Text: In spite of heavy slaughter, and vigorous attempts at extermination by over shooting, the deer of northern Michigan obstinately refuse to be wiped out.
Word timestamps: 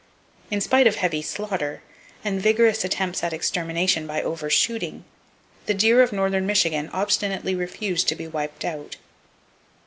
In 0.49 0.61
spite 0.61 0.87
of 0.87 0.95
heavy 0.95 1.21
slaughter, 1.21 1.83
and 2.25 2.41
vigorous 2.41 2.83
attempts 2.83 3.23
at 3.23 3.33
extermination 3.33 4.07
by 4.07 4.19
over 4.23 4.49
shooting, 4.49 5.05
the 5.67 5.75
deer 5.75 6.01
of 6.01 6.11
northern 6.11 6.47
Michigan 6.47 6.89
obstinately 6.91 7.53
refuse 7.53 8.03
to 8.05 8.15
be 8.15 8.25
wiped 8.27 8.65
out. 8.65 8.95